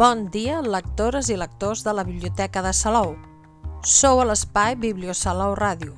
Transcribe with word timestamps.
Bon 0.00 0.30
dia, 0.32 0.62
lectores 0.64 1.28
i 1.28 1.34
lectors 1.36 1.82
de 1.84 1.92
la 1.92 2.06
Biblioteca 2.08 2.62
de 2.64 2.70
Salou. 2.72 3.10
Sou 3.84 4.22
a 4.22 4.24
l'espai 4.24 4.72
Bibliosalou 4.80 5.52
Ràdio, 5.58 5.92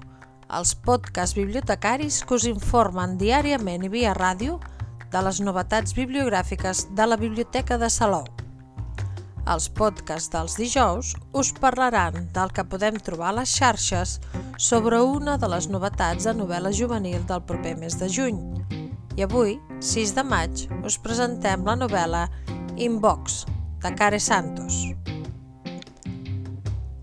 els 0.59 0.73
podcasts 0.75 1.37
bibliotecaris 1.39 2.17
que 2.27 2.35
us 2.35 2.47
informen 2.51 3.15
diàriament 3.21 3.85
i 3.87 3.91
via 3.93 4.17
ràdio 4.19 4.57
de 5.13 5.23
les 5.23 5.39
novetats 5.47 5.95
bibliogràfiques 5.95 6.89
de 6.99 7.07
la 7.07 7.21
Biblioteca 7.21 7.79
de 7.79 7.93
Salou. 7.99 8.27
Els 9.55 9.71
podcasts 9.71 10.35
dels 10.35 10.59
dijous 10.59 11.15
us 11.39 11.55
parlaran 11.63 12.27
del 12.35 12.51
que 12.51 12.67
podem 12.75 12.99
trobar 12.99 13.31
a 13.31 13.39
les 13.39 13.55
xarxes 13.55 14.19
sobre 14.59 14.99
una 14.99 15.39
de 15.39 15.55
les 15.55 15.71
novetats 15.71 16.27
de 16.27 16.35
novel·la 16.43 16.75
juvenil 16.75 17.23
del 17.31 17.47
proper 17.47 17.79
mes 17.79 18.03
de 18.03 18.11
juny. 18.11 18.43
I 19.15 19.31
avui, 19.31 19.61
6 19.95 20.19
de 20.19 20.27
maig, 20.27 20.67
us 20.83 20.99
presentem 20.99 21.63
la 21.63 21.79
novel·la 21.79 22.27
Inbox, 22.83 23.45
de 23.83 23.95
Care 23.95 24.21
Santos. 24.21 24.95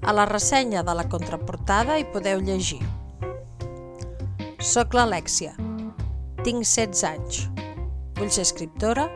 A 0.01 0.13
la 0.13 0.25
ressenya 0.25 0.81
de 0.83 0.93
la 0.95 1.03
contraportada 1.11 1.97
hi 1.99 2.05
podeu 2.13 2.39
llegir 2.39 2.79
Soc 4.63 4.95
l'Alexia. 4.95 5.51
Tinc 6.45 6.63
16 6.63 7.03
anys. 7.09 7.41
Vull 8.15 8.31
ser 8.31 8.45
escriptora 8.47 9.09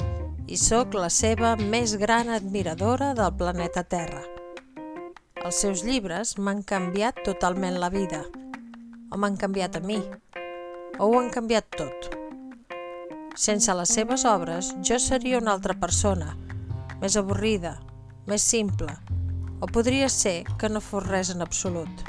i 0.48 0.59
sóc 0.59 0.95
la 0.99 1.08
seva 1.08 1.55
més 1.59 1.95
gran 1.99 2.31
admiradora 2.36 3.13
del 3.16 3.31
planeta 3.39 3.84
Terra. 3.88 4.23
Els 5.44 5.64
seus 5.64 5.84
llibres 5.88 6.36
m'han 6.38 6.64
canviat 6.67 7.23
totalment 7.23 7.80
la 7.80 7.91
vida. 7.91 8.25
O 9.11 9.20
m'han 9.20 9.39
canviat 9.39 9.80
a 9.80 9.84
mi. 9.84 10.02
O 11.00 11.08
ho 11.08 11.20
han 11.20 11.31
canviat 11.31 11.72
tot. 11.80 12.11
Sense 13.36 13.72
les 13.75 13.95
seves 14.00 14.27
obres, 14.30 14.75
jo 14.84 15.00
seria 15.00 15.39
una 15.39 15.55
altra 15.55 15.73
persona, 15.73 16.36
més 17.04 17.18
avorrida, 17.20 17.73
més 18.32 18.44
simple, 18.48 18.94
o 19.59 19.68
podria 19.68 20.08
ser 20.08 20.46
que 20.59 20.70
no 20.72 20.80
fos 20.80 21.04
res 21.04 21.34
en 21.34 21.44
absolut. 21.44 22.04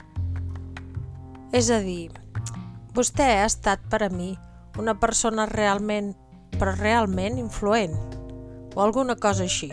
És 1.51 1.67
a 1.75 1.81
dir, 1.83 2.12
vostè 2.95 3.27
ha 3.41 3.48
estat 3.48 3.83
per 3.91 4.05
a 4.06 4.11
mi 4.12 4.36
una 4.78 4.95
persona 5.03 5.48
realment, 5.51 6.12
però 6.55 6.77
realment 6.78 7.41
influent, 7.42 7.97
o 8.75 8.84
alguna 8.84 9.17
cosa 9.19 9.48
així. 9.48 9.73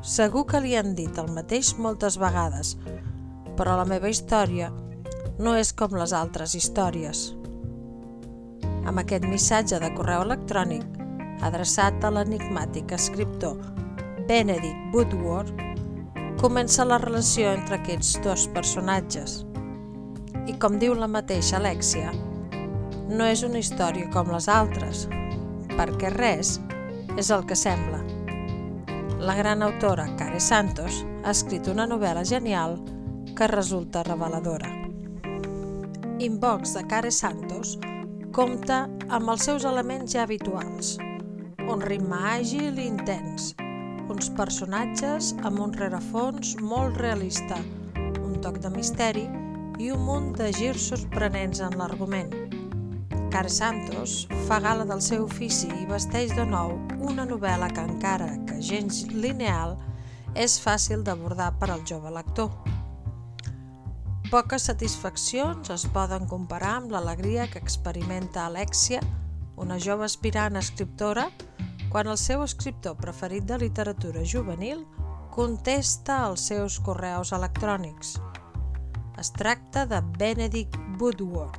Segur 0.00 0.46
que 0.48 0.62
li 0.64 0.72
han 0.80 0.96
dit 0.96 1.20
el 1.20 1.28
mateix 1.36 1.74
moltes 1.76 2.16
vegades, 2.20 2.78
però 3.60 3.76
la 3.76 3.84
meva 3.88 4.08
història 4.08 4.70
no 5.44 5.58
és 5.60 5.74
com 5.76 5.92
les 6.00 6.16
altres 6.16 6.56
històries. 6.56 7.26
Amb 8.88 9.04
aquest 9.04 9.28
missatge 9.28 9.76
de 9.84 9.92
correu 9.92 10.24
electrònic, 10.24 10.88
adreçat 11.44 12.00
a 12.00 12.14
l'enigmàtic 12.16 12.96
escriptor 12.96 13.60
Benedict 14.26 14.94
Woodward, 14.94 15.50
comença 16.38 16.84
la 16.86 16.98
relació 17.02 17.50
entre 17.50 17.80
aquests 17.80 18.20
dos 18.22 18.44
personatges. 18.54 19.40
I 20.46 20.54
com 20.62 20.78
diu 20.78 20.94
la 20.94 21.08
mateixa 21.10 21.56
Alexia, 21.58 22.12
no 23.10 23.26
és 23.26 23.42
una 23.42 23.58
història 23.58 24.06
com 24.14 24.30
les 24.30 24.46
altres, 24.48 25.08
perquè 25.74 26.12
res 26.14 26.54
és 27.18 27.30
el 27.34 27.42
que 27.48 27.58
sembla. 27.58 27.98
La 29.22 29.34
gran 29.38 29.62
autora 29.66 30.06
Care 30.20 30.40
Santos 30.40 31.02
ha 31.24 31.34
escrit 31.34 31.66
una 31.72 31.88
novel·la 31.90 32.22
genial 32.22 32.78
que 33.34 33.50
resulta 33.50 34.04
reveladora. 34.06 34.70
Inbox 36.22 36.76
de 36.78 36.86
Care 36.86 37.10
Santos 37.10 37.74
compta 38.30 38.84
amb 39.10 39.34
els 39.34 39.50
seus 39.50 39.66
elements 39.66 40.14
ja 40.14 40.22
habituals, 40.22 40.94
un 41.66 41.82
ritme 41.82 42.22
àgil 42.36 42.78
i 42.78 42.86
intens, 42.86 43.52
uns 44.12 44.28
personatges 44.36 45.30
amb 45.48 45.62
un 45.64 45.70
rerefons 45.72 46.56
molt 46.60 46.98
realista, 47.00 47.56
un 48.20 48.34
toc 48.44 48.58
de 48.60 48.68
misteri 48.74 49.22
i 49.80 49.88
un 49.94 50.02
munt 50.04 50.26
de 50.36 50.50
girs 50.52 50.90
sorprenents 50.90 51.62
en 51.64 51.78
l'argument. 51.80 52.28
Car 53.32 53.46
Santos 53.48 54.26
fa 54.50 54.58
gala 54.60 54.84
del 54.84 55.00
seu 55.00 55.24
ofici 55.24 55.70
i 55.78 55.88
vesteix 55.88 56.34
de 56.36 56.44
nou 56.44 56.74
una 57.00 57.24
novel·la 57.24 57.70
que 57.72 57.86
encara 57.88 58.28
que 58.44 58.58
gens 58.60 59.06
lineal 59.14 59.78
és 60.36 60.58
fàcil 60.60 61.06
d'abordar 61.06 61.54
per 61.62 61.70
al 61.72 61.80
jove 61.88 62.12
lector. 62.12 62.52
Poques 64.28 64.68
satisfaccions 64.68 65.72
es 65.72 65.86
poden 65.94 66.28
comparar 66.28 66.74
amb 66.82 66.92
l'alegria 66.92 67.48
que 67.48 67.60
experimenta 67.64 68.44
Alexia, 68.44 69.00
una 69.56 69.80
jove 69.80 70.04
aspirant 70.04 70.60
escriptora, 70.60 71.30
quan 71.92 72.08
el 72.08 72.16
seu 72.16 72.40
escriptor 72.40 72.96
preferit 72.96 73.44
de 73.44 73.58
literatura 73.60 74.22
juvenil 74.24 74.86
contesta 75.30 76.22
als 76.24 76.46
seus 76.48 76.78
correus 76.80 77.34
electrònics. 77.36 78.14
Es 79.20 79.28
tracta 79.36 79.84
de 79.84 79.98
Benedict 80.16 80.78
Woodward, 80.98 81.58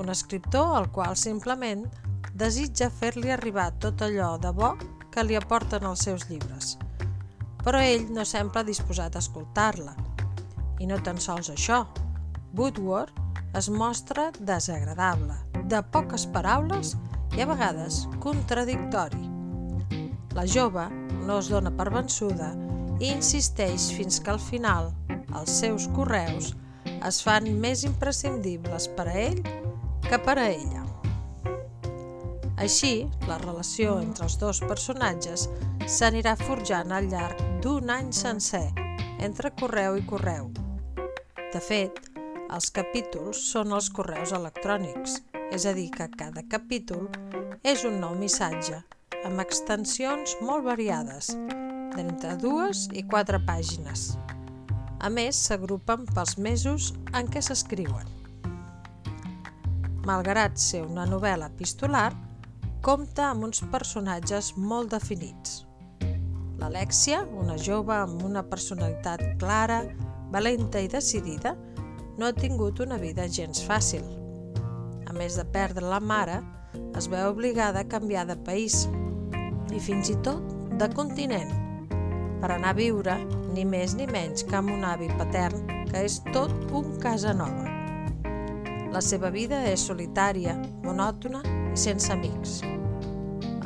un 0.00 0.08
escriptor 0.08 0.78
al 0.78 0.88
qual 0.90 1.12
simplement 1.20 1.84
desitja 2.32 2.88
fer-li 2.88 3.34
arribar 3.34 3.68
tot 3.84 4.00
allò 4.06 4.38
de 4.40 4.52
bo 4.56 4.72
que 5.12 5.26
li 5.28 5.36
aporten 5.36 5.84
els 5.90 6.06
seus 6.08 6.24
llibres. 6.30 6.78
Però 7.60 7.84
ell 7.84 8.08
no 8.16 8.24
sembla 8.24 8.64
disposat 8.64 9.12
a 9.14 9.22
escoltar-la. 9.22 9.92
I 10.80 10.88
no 10.88 10.96
tan 11.04 11.20
sols 11.20 11.52
això. 11.52 11.84
Woodward 12.56 13.12
es 13.54 13.68
mostra 13.68 14.30
desagradable, 14.40 15.36
de 15.68 15.84
poques 15.92 16.24
paraules 16.32 16.96
i 17.36 17.44
a 17.44 17.48
vegades 17.52 18.04
contradictori. 18.24 19.23
La 20.34 20.46
jove 20.50 20.88
no 21.26 21.38
es 21.38 21.48
dona 21.52 21.70
per 21.78 21.92
vençuda 21.94 22.50
i 22.98 23.12
insisteix 23.12 23.90
fins 23.94 24.20
que 24.20 24.32
al 24.32 24.40
final 24.42 24.90
els 25.38 25.60
seus 25.60 25.86
correus 25.94 26.54
es 27.06 27.20
fan 27.22 27.46
més 27.62 27.84
imprescindibles 27.86 28.88
per 28.96 29.06
a 29.12 29.14
ell 29.26 29.38
que 30.08 30.18
per 30.18 30.34
a 30.38 30.48
ella. 30.48 30.82
Així, 32.64 33.06
la 33.28 33.36
relació 33.42 33.98
entre 34.00 34.26
els 34.26 34.36
dos 34.40 34.60
personatges 34.62 35.48
s'anirà 35.90 36.34
forjant 36.40 36.94
al 36.94 37.08
llarg 37.12 37.40
d'un 37.62 37.90
any 37.90 38.10
sencer, 38.14 38.66
entre 39.26 39.52
correu 39.60 39.98
i 39.98 40.04
correu. 40.06 40.50
De 41.52 41.62
fet, 41.62 41.98
els 42.54 42.70
capítols 42.74 43.42
són 43.52 43.74
els 43.74 43.90
correus 43.94 44.34
electrònics, 44.34 45.20
és 45.50 45.66
a 45.66 45.74
dir, 45.76 45.90
que 45.94 46.08
cada 46.18 46.42
capítol 46.50 47.08
és 47.62 47.84
un 47.88 48.00
nou 48.02 48.14
missatge, 48.18 48.82
amb 49.24 49.40
extensions 49.42 50.36
molt 50.40 50.66
variades, 50.66 51.32
d'entre 51.94 52.36
dues 52.42 52.88
i 52.92 53.04
quatre 53.06 53.40
pàgines. 53.46 54.12
A 55.04 55.10
més, 55.12 55.38
s'agrupen 55.48 56.06
pels 56.14 56.38
mesos 56.38 56.92
en 57.12 57.28
què 57.28 57.42
s'escriuen 57.44 58.14
malgrat 60.04 60.58
ser 60.60 60.84
una 60.84 61.04
novel·la 61.08 61.48
epistolar, 61.52 62.12
compta 62.84 63.30
amb 63.30 63.48
uns 63.48 63.62
personatges 63.72 64.52
molt 64.56 64.92
definits. 64.92 65.62
L'Alexia, 66.60 67.24
una 67.40 67.56
jove 67.60 67.94
amb 67.96 68.22
una 68.24 68.44
personalitat 68.46 69.24
clara, 69.40 69.82
valenta 70.32 70.80
i 70.80 70.90
decidida, 70.92 71.54
no 72.18 72.28
ha 72.28 72.36
tingut 72.36 72.80
una 72.84 72.98
vida 73.00 73.26
gens 73.28 73.64
fàcil. 73.64 74.04
A 75.08 75.16
més 75.16 75.38
de 75.38 75.44
perdre 75.56 75.88
la 75.88 76.00
mare, 76.00 76.40
es 76.98 77.08
veu 77.10 77.32
obligada 77.32 77.82
a 77.82 77.88
canviar 77.88 78.26
de 78.28 78.36
país 78.46 78.84
i 79.74 79.82
fins 79.82 80.10
i 80.10 80.16
tot 80.26 80.54
de 80.78 80.88
continent 80.94 81.50
per 82.40 82.50
anar 82.54 82.74
a 82.74 82.78
viure 82.78 83.14
ni 83.54 83.64
més 83.64 83.94
ni 83.98 84.06
menys 84.10 84.44
que 84.46 84.58
amb 84.58 84.72
un 84.74 84.84
avi 84.84 85.08
patern 85.18 85.64
que 85.90 86.02
és 86.06 86.18
tot 86.34 86.52
un 86.74 86.90
casa 87.02 87.32
nova. 87.36 87.70
La 88.94 89.00
seva 89.02 89.30
vida 89.34 89.62
és 89.70 89.86
solitària, 89.88 90.54
monòtona 90.84 91.40
i 91.72 91.78
sense 91.78 92.12
amics. 92.12 92.60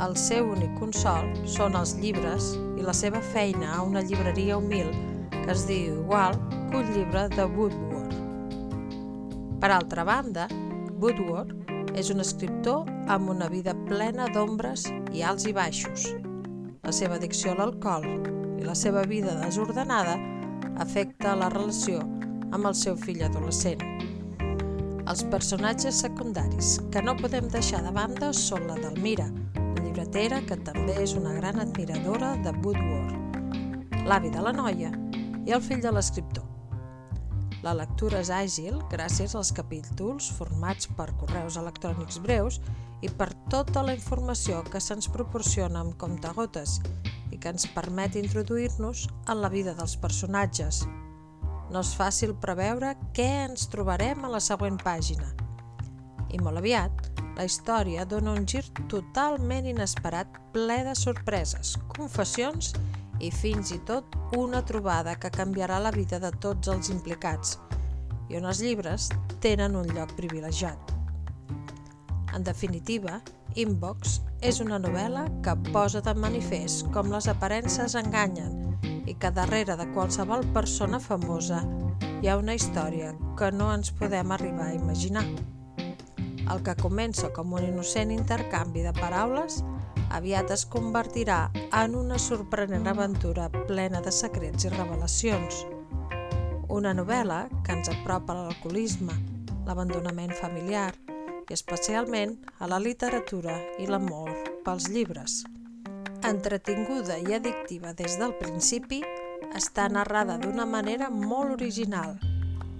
El 0.04 0.14
seu 0.20 0.52
únic 0.54 0.76
consol 0.78 1.32
són 1.56 1.74
els 1.76 1.96
llibres 1.98 2.52
i 2.78 2.86
la 2.86 2.94
seva 2.94 3.20
feina 3.32 3.72
a 3.74 3.82
una 3.82 4.04
llibreria 4.04 4.56
humil 4.60 4.92
que 5.32 5.50
es 5.56 5.66
diu 5.68 5.98
igual 6.04 6.38
que 6.70 6.78
un 6.80 6.92
llibre 6.94 7.26
de 7.34 7.48
Woodward. 7.56 8.14
Per 9.58 9.72
altra 9.74 10.04
banda, 10.06 10.46
Woodward 11.02 11.67
és 11.96 12.10
un 12.12 12.20
escriptor 12.20 12.88
amb 13.08 13.30
una 13.32 13.48
vida 13.48 13.74
plena 13.88 14.26
d'ombres 14.34 14.86
i 15.14 15.22
alts 15.22 15.46
i 15.48 15.54
baixos. 15.56 16.08
La 16.84 16.92
seva 16.92 17.16
addicció 17.16 17.52
a 17.52 17.58
l'alcohol 17.58 18.06
i 18.58 18.66
la 18.66 18.74
seva 18.78 19.04
vida 19.08 19.36
desordenada 19.42 20.16
afecta 20.82 21.36
la 21.36 21.50
relació 21.54 22.02
amb 22.52 22.64
el 22.64 22.74
seu 22.74 22.96
fill 22.96 23.22
adolescent. 23.26 23.82
Els 25.08 25.24
personatges 25.32 26.02
secundaris 26.04 26.76
que 26.92 27.02
no 27.02 27.16
podem 27.16 27.48
deixar 27.52 27.80
de 27.84 27.92
banda 27.96 28.32
són 28.36 28.66
la 28.68 28.76
Delmira, 28.82 29.30
la 29.56 29.84
llibretera 29.86 30.42
que 30.44 30.58
també 30.68 30.98
és 31.02 31.16
una 31.16 31.32
gran 31.38 31.60
admiradora 31.64 32.34
de 32.44 32.52
Woodward, 32.60 34.04
l'avi 34.08 34.32
de 34.34 34.44
la 34.44 34.52
noia 34.52 34.92
i 35.46 35.56
el 35.56 35.64
fill 35.64 35.80
de 35.84 35.94
l'escriptor. 35.96 36.57
La 37.66 37.72
lectura 37.74 38.20
és 38.22 38.28
àgil 38.30 38.76
gràcies 38.92 39.34
als 39.34 39.50
capítols 39.54 40.28
formats 40.36 40.86
per 40.98 41.08
correus 41.18 41.56
electrònics 41.58 42.20
breus 42.22 42.60
i 43.02 43.10
per 43.10 43.32
tota 43.50 43.82
la 43.82 43.94
informació 43.96 44.60
que 44.70 44.80
se'ns 44.82 45.10
proporciona 45.10 45.82
amb 45.82 45.96
comptagotes 45.98 46.78
i 47.34 47.38
que 47.38 47.50
ens 47.50 47.66
permet 47.74 48.14
introduir-nos 48.20 49.08
en 49.26 49.42
la 49.42 49.50
vida 49.50 49.74
dels 49.78 49.96
personatges. 49.98 50.84
No 51.68 51.82
és 51.82 51.92
fàcil 51.98 52.36
preveure 52.40 52.94
què 53.14 53.28
ens 53.48 53.66
trobarem 53.72 54.24
a 54.24 54.32
la 54.32 54.40
següent 54.40 54.78
pàgina. 54.82 55.34
I 56.30 56.38
molt 56.44 56.62
aviat, 56.62 57.10
la 57.38 57.46
història 57.46 58.06
dona 58.08 58.32
un 58.38 58.46
gir 58.46 58.64
totalment 58.90 59.66
inesperat 59.66 60.38
ple 60.54 60.78
de 60.86 60.94
sorpreses, 60.98 61.76
confessions 61.94 62.72
i 62.74 62.97
fins 63.34 63.72
i 63.74 63.80
tot 63.86 64.14
una 64.38 64.62
trobada 64.66 65.16
que 65.18 65.30
canviarà 65.34 65.80
la 65.82 65.90
vida 65.94 66.20
de 66.22 66.30
tots 66.44 66.70
els 66.70 66.90
implicats 66.94 67.56
i 68.28 68.38
on 68.38 68.46
els 68.46 68.60
llibres 68.62 69.08
tenen 69.42 69.76
un 69.76 69.88
lloc 69.96 70.14
privilegiat. 70.18 70.94
En 72.36 72.44
definitiva, 72.44 73.18
Inbox 73.56 74.20
és 74.44 74.60
una 74.62 74.78
novel·la 74.78 75.24
que 75.42 75.56
posa 75.72 76.02
de 76.04 76.14
manifest 76.14 76.86
com 76.94 77.10
les 77.10 77.26
aparences 77.32 77.96
enganyen 77.98 78.76
i 79.08 79.16
que 79.18 79.32
darrere 79.34 79.74
de 79.80 79.88
qualsevol 79.96 80.44
persona 80.54 81.00
famosa 81.02 81.64
hi 82.22 82.28
ha 82.28 82.38
una 82.38 82.54
història 82.54 83.14
que 83.38 83.50
no 83.54 83.72
ens 83.74 83.90
podem 83.94 84.34
arribar 84.34 84.68
a 84.70 84.76
imaginar. 84.78 85.24
El 86.48 86.62
que 86.64 86.74
comença 86.80 87.28
com 87.36 87.52
un 87.52 87.64
innocent 87.66 88.12
intercanvi 88.14 88.84
de 88.86 88.92
paraules 88.96 89.60
aviat 90.16 90.50
es 90.54 90.64
convertirà 90.72 91.50
en 91.76 91.96
una 91.98 92.18
sorprenent 92.18 92.88
aventura 92.88 93.50
plena 93.68 94.00
de 94.04 94.12
secrets 94.14 94.64
i 94.64 94.72
revelacions. 94.72 95.66
Una 96.72 96.94
novel·la 96.96 97.42
que 97.64 97.76
ens 97.76 97.90
apropa 97.92 98.32
a 98.32 98.46
l'alcoholisme, 98.46 99.16
l'abandonament 99.68 100.32
familiar, 100.40 100.94
i 101.48 101.56
especialment 101.56 102.36
a 102.60 102.68
la 102.68 102.80
literatura 102.80 103.56
i 103.80 103.88
l'amor 103.88 104.32
pels 104.64 104.88
llibres. 104.92 105.42
Entretinguda 106.28 107.16
i 107.20 107.36
addictiva 107.36 107.94
des 107.96 108.18
del 108.20 108.34
principi, 108.40 109.02
està 109.56 109.88
narrada 109.88 110.36
d'una 110.40 110.66
manera 110.68 111.08
molt 111.10 111.56
original 111.56 112.18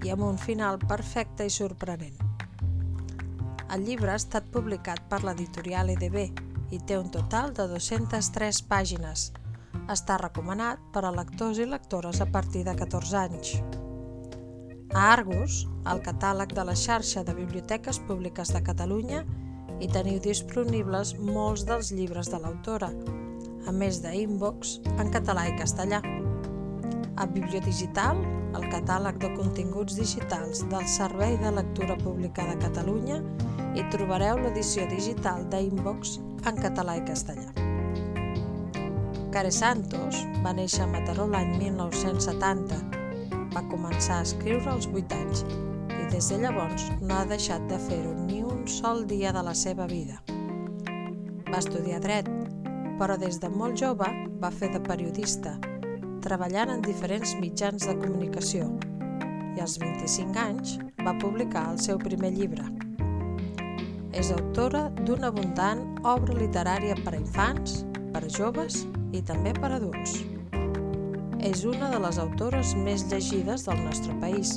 i 0.05 0.13
amb 0.13 0.27
un 0.29 0.41
final 0.41 0.81
perfecte 0.85 1.47
i 1.49 1.53
sorprenent. 1.53 2.28
El 3.75 3.83
llibre 3.85 4.15
ha 4.15 4.17
estat 4.17 4.47
publicat 4.53 5.03
per 5.11 5.19
l'editorial 5.25 5.91
EDB 5.93 6.17
i 6.73 6.79
té 6.89 6.97
un 6.97 7.11
total 7.13 7.53
de 7.57 7.67
203 7.69 8.63
pàgines. 8.71 9.27
Està 9.93 10.17
recomanat 10.23 10.81
per 10.95 11.03
a 11.05 11.13
lectors 11.13 11.61
i 11.61 11.67
lectores 11.69 12.23
a 12.25 12.29
partir 12.33 12.65
de 12.65 12.75
14 12.79 13.19
anys. 13.21 13.53
A 14.97 15.03
Argus, 15.13 15.67
al 15.85 16.01
catàleg 16.01 16.55
de 16.57 16.65
la 16.65 16.77
xarxa 16.77 17.25
de 17.29 17.35
biblioteques 17.37 18.01
públiques 18.09 18.55
de 18.57 18.63
Catalunya, 18.65 19.25
hi 19.79 19.89
teniu 19.93 20.17
disponibles 20.25 21.13
molts 21.21 21.67
dels 21.69 21.93
llibres 21.93 22.33
de 22.33 22.41
l'autora, 22.41 22.89
a 23.69 23.73
més 23.73 24.01
de 24.01 24.15
en 24.97 25.13
català 25.13 25.45
i 25.53 25.59
castellà. 25.61 26.01
A 27.19 27.25
Bibliodigital, 27.27 28.21
el 28.55 28.65
catàleg 28.71 29.17
de 29.19 29.29
continguts 29.35 29.97
digitals 29.99 30.61
del 30.71 30.85
Servei 30.87 31.33
de 31.41 31.51
Lectura 31.51 31.97
Pública 31.99 32.45
de 32.47 32.55
Catalunya, 32.63 33.17
hi 33.75 33.83
trobareu 33.91 34.39
l'edició 34.39 34.85
digital 34.87 35.43
d'Inbox 35.51 36.13
en 36.47 36.61
català 36.63 36.95
i 37.01 37.03
castellà. 37.09 37.51
Care 39.35 39.51
Santos 39.51 40.21
va 40.45 40.53
néixer 40.55 40.85
a 40.85 40.91
Mataró 40.93 41.27
l'any 41.33 41.57
1970 41.59 42.79
va 43.57 43.65
començar 43.73 44.21
a 44.21 44.27
escriure 44.29 44.71
als 44.71 44.87
8 44.93 45.17
anys 45.19 45.43
i 45.97 46.05
des 46.13 46.29
de 46.31 46.39
llavors 46.45 46.85
no 47.01 47.17
ha 47.17 47.25
deixat 47.33 47.65
de 47.73 47.81
fer-ho 47.89 48.13
ni 48.29 48.45
un 48.47 48.63
sol 48.71 49.03
dia 49.11 49.33
de 49.35 49.43
la 49.43 49.57
seva 49.59 49.89
vida. 49.91 50.21
Va 51.51 51.59
estudiar 51.59 51.99
dret, 52.07 52.31
però 53.03 53.19
des 53.19 53.43
de 53.43 53.51
molt 53.51 53.75
jove 53.83 54.07
va 54.39 54.53
fer 54.55 54.71
de 54.71 54.81
periodista, 54.87 55.57
treballant 56.25 56.73
en 56.73 56.85
diferents 56.85 57.35
mitjans 57.41 57.87
de 57.89 57.95
comunicació 57.99 58.69
i 59.57 59.63
als 59.63 59.79
25 59.83 60.39
anys 60.43 60.77
va 61.05 61.17
publicar 61.19 61.65
el 61.73 61.81
seu 61.83 61.99
primer 61.99 62.31
llibre. 62.37 62.65
És 64.15 64.31
autora 64.35 64.89
d'una 65.03 65.31
abundant 65.33 65.85
obra 66.07 66.37
literària 66.39 66.97
per 67.05 67.15
a 67.15 67.21
infants, 67.21 67.83
per 68.15 68.25
a 68.25 68.33
joves 68.33 68.85
i 69.15 69.23
també 69.23 69.53
per 69.59 69.73
a 69.73 69.77
adults. 69.79 70.17
És 71.39 71.63
una 71.69 71.91
de 71.93 72.01
les 72.03 72.19
autores 72.19 72.75
més 72.75 73.07
llegides 73.11 73.67
del 73.69 73.85
nostre 73.85 74.15
país. 74.23 74.57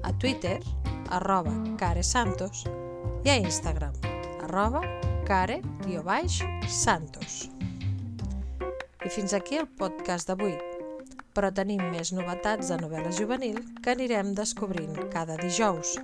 a 0.04 0.14
Twitter, 0.14 0.60
arroba 1.10 1.52
caresantos, 1.78 2.66
i 3.24 3.30
a 3.30 3.38
Instagram, 3.38 3.94
arroba 4.42 4.82
care-santos. 5.28 7.52
I 9.02 9.10
fins 9.10 9.34
aquí 9.34 9.58
el 9.58 9.66
podcast 9.80 10.30
d'avui, 10.30 10.54
però 11.34 11.50
tenim 11.58 11.82
més 11.90 12.12
novetats 12.14 12.70
de 12.70 12.78
novel·la 12.78 13.14
juvenil 13.18 13.58
que 13.82 13.96
anirem 13.96 14.36
descobrint 14.38 14.94
cada 15.14 15.40
dijous. 15.42 15.96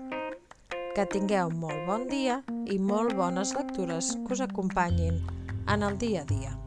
Que 0.98 1.06
tingueu 1.06 1.54
molt 1.54 1.86
bon 1.86 2.08
dia 2.10 2.40
i 2.66 2.80
molt 2.82 3.14
bones 3.20 3.54
lectures 3.54 4.16
que 4.24 4.34
us 4.34 4.42
acompanyin 4.48 5.22
en 5.70 5.86
el 5.86 6.00
dia 6.02 6.26
a 6.26 6.32
dia. 6.32 6.67